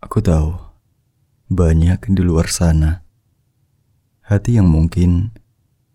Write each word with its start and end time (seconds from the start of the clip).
Aku 0.00 0.24
tahu, 0.24 0.56
banyak 1.52 2.00
di 2.08 2.24
luar 2.24 2.48
sana 2.48 3.04
hati 4.24 4.56
yang 4.56 4.64
mungkin 4.64 5.28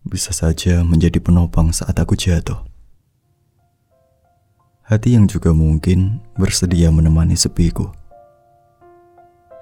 bisa 0.06 0.30
saja 0.30 0.86
menjadi 0.86 1.18
penopang 1.18 1.74
saat 1.74 1.98
aku 1.98 2.14
jatuh. 2.14 2.62
Hati 4.86 5.18
yang 5.18 5.26
juga 5.26 5.50
mungkin 5.50 6.22
bersedia 6.38 6.94
menemani 6.94 7.34
sepiku. 7.34 7.90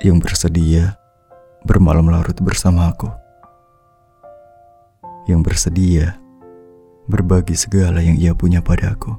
Yang 0.04 0.28
bersedia 0.28 1.00
bermalam 1.64 2.12
larut 2.12 2.36
bersamaku. 2.36 3.08
Yang 5.24 5.40
bersedia 5.40 6.20
berbagi 7.08 7.56
segala 7.56 8.04
yang 8.04 8.20
ia 8.20 8.36
punya 8.36 8.60
padaku. 8.60 9.16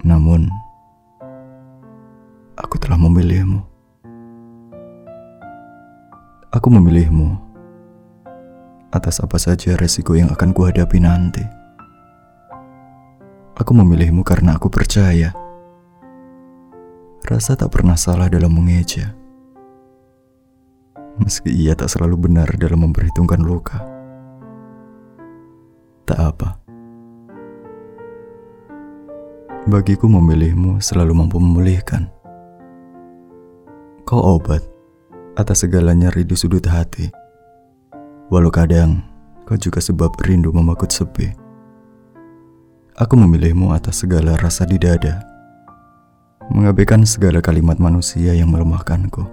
Namun, 0.00 0.48
telah 2.96 3.12
memilihmu. 3.12 3.60
Aku 6.48 6.72
memilihmu 6.72 7.36
atas 8.88 9.20
apa 9.20 9.36
saja 9.36 9.76
resiko 9.76 10.16
yang 10.16 10.32
akan 10.32 10.56
kuhadapi 10.56 10.96
nanti. 10.96 11.44
Aku 13.60 13.76
memilihmu 13.76 14.24
karena 14.24 14.56
aku 14.56 14.72
percaya 14.72 15.36
rasa 17.20 17.52
tak 17.52 17.68
pernah 17.68 18.00
salah 18.00 18.32
dalam 18.32 18.56
mengeja. 18.56 19.12
Meski 21.20 21.52
ia 21.52 21.76
tak 21.76 21.92
selalu 21.92 22.32
benar 22.32 22.48
dalam 22.56 22.80
memperhitungkan 22.80 23.44
luka. 23.44 23.84
Tak 26.08 26.16
apa. 26.16 26.48
Bagiku 29.68 30.08
memilihmu 30.08 30.80
selalu 30.80 31.12
mampu 31.12 31.36
memulihkan. 31.36 32.15
Kau 34.06 34.22
obat 34.22 34.62
atas 35.34 35.66
segala 35.66 35.90
nyeri 35.90 36.22
di 36.22 36.38
sudut 36.38 36.62
hati. 36.62 37.10
Walau 38.30 38.54
kadang 38.54 39.02
kau 39.42 39.58
juga 39.58 39.82
sebab 39.82 40.14
rindu 40.22 40.54
memakut 40.54 40.94
sepi. 40.94 41.34
Aku 42.94 43.18
memilihmu 43.18 43.74
atas 43.74 44.06
segala 44.06 44.38
rasa 44.38 44.62
di 44.62 44.78
dada, 44.78 45.26
mengabaikan 46.54 47.02
segala 47.02 47.42
kalimat 47.42 47.82
manusia 47.82 48.30
yang 48.30 48.46
melemahkanku. 48.46 49.26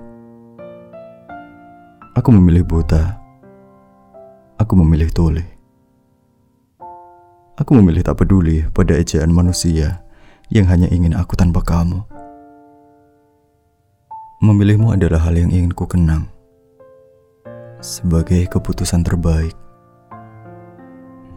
Aku 2.18 2.34
memilih 2.34 2.66
buta, 2.66 3.22
aku 4.58 4.74
memilih 4.74 5.14
tuli. 5.14 5.46
Aku 7.62 7.78
memilih 7.78 8.02
tak 8.02 8.26
peduli 8.26 8.66
pada 8.74 8.98
ejaan 8.98 9.30
manusia 9.30 10.02
yang 10.50 10.66
hanya 10.66 10.90
ingin 10.90 11.14
aku 11.14 11.38
tanpa 11.38 11.62
kamu. 11.62 12.13
Memilihmu 14.44 14.92
adalah 14.92 15.24
hal 15.24 15.40
yang 15.40 15.56
ingin 15.56 15.72
ku 15.72 15.88
kenang 15.88 16.28
sebagai 17.80 18.44
keputusan 18.52 19.00
terbaik. 19.00 19.56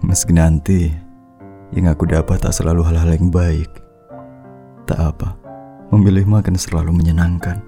Meski 0.03 0.35
nanti 0.35 0.91
yang 1.71 1.87
aku 1.87 2.03
dapat 2.11 2.43
tak 2.43 2.51
selalu 2.51 2.83
hal-hal 2.83 3.15
yang 3.15 3.31
baik. 3.31 3.71
Tak 4.91 4.99
apa, 4.99 5.39
memilihmu 5.95 6.35
akan 6.35 6.59
selalu 6.59 6.91
menyenangkan. 6.91 7.63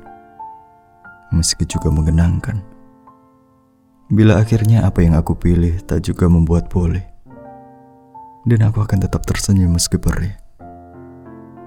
Meski 1.30 1.70
juga 1.70 1.94
mengenangkan. 1.94 2.58
Bila 4.10 4.42
akhirnya 4.42 4.90
apa 4.90 5.06
yang 5.06 5.14
aku 5.14 5.38
pilih 5.38 5.78
tak 5.86 6.02
juga 6.02 6.26
membuat 6.26 6.66
boleh. 6.66 7.06
Dan 8.42 8.66
aku 8.66 8.82
akan 8.82 9.06
tetap 9.06 9.22
tersenyum 9.22 9.70
meski 9.70 10.02
perih. 10.02 10.34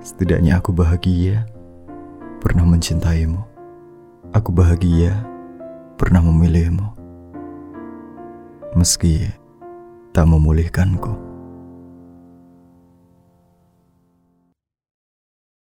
Setidaknya 0.03 0.59
aku 0.59 0.75
bahagia 0.75 1.47
pernah 2.44 2.67
mencintaimu. 2.67 3.50
Aku 4.31 4.55
bahagia 4.55 5.27
pernah 5.99 6.23
memilihmu. 6.23 6.87
Meski 8.80 9.27
tak 10.15 10.23
memulihkanku. 10.23 11.30